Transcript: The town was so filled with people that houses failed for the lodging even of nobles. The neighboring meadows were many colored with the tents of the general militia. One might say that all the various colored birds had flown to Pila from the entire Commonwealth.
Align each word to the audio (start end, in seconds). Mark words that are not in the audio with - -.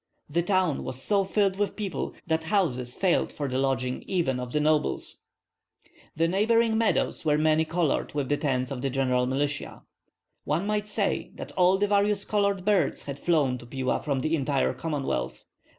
The 0.27 0.41
town 0.41 0.83
was 0.83 0.99
so 0.99 1.23
filled 1.23 1.57
with 1.57 1.75
people 1.75 2.15
that 2.25 2.45
houses 2.45 2.95
failed 2.95 3.31
for 3.31 3.47
the 3.47 3.59
lodging 3.59 4.01
even 4.07 4.39
of 4.39 4.55
nobles. 4.55 5.25
The 6.15 6.27
neighboring 6.27 6.75
meadows 6.75 7.23
were 7.23 7.37
many 7.37 7.65
colored 7.65 8.15
with 8.15 8.27
the 8.27 8.37
tents 8.37 8.71
of 8.71 8.81
the 8.81 8.89
general 8.89 9.27
militia. 9.27 9.83
One 10.43 10.65
might 10.65 10.87
say 10.87 11.29
that 11.35 11.51
all 11.51 11.77
the 11.77 11.87
various 11.87 12.25
colored 12.25 12.65
birds 12.65 13.03
had 13.03 13.19
flown 13.19 13.59
to 13.59 13.67
Pila 13.67 14.01
from 14.01 14.21
the 14.21 14.35
entire 14.35 14.73
Commonwealth. 14.73 15.43